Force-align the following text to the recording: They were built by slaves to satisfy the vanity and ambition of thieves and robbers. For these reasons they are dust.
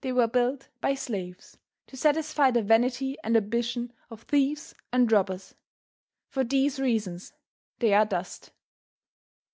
They 0.00 0.10
were 0.10 0.26
built 0.26 0.70
by 0.80 0.94
slaves 0.94 1.58
to 1.88 1.94
satisfy 1.94 2.50
the 2.50 2.62
vanity 2.62 3.18
and 3.22 3.36
ambition 3.36 3.92
of 4.08 4.22
thieves 4.22 4.74
and 4.90 5.12
robbers. 5.12 5.54
For 6.30 6.44
these 6.44 6.80
reasons 6.80 7.34
they 7.78 7.92
are 7.92 8.06
dust. 8.06 8.52